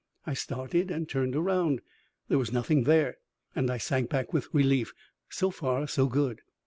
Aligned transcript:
I 0.25 0.33
started 0.33 0.89
and 0.89 1.07
turned 1.07 1.35
around. 1.35 1.79
There 2.27 2.39
was 2.39 2.51
nothing 2.51 2.85
there, 2.85 3.17
and 3.55 3.69
I 3.69 3.77
sank 3.77 4.09
back 4.09 4.33
with 4.33 4.51
relief. 4.51 4.93
So 5.29 5.51
far 5.51 5.87
so 5.87 6.07
good. 6.07 6.41